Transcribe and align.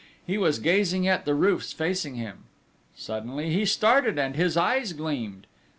He 0.25 0.35
was 0.35 0.57
gazing 0.57 1.07
at 1.07 1.25
the 1.25 1.35
roofs 1.35 1.73
facing 1.73 2.15
him; 2.15 2.45
suddenly 2.95 3.51
he 3.53 3.67
started, 3.67 4.17
and 4.17 4.35
his 4.35 4.57
eyes 4.57 4.93
gleamed. 4.93 5.45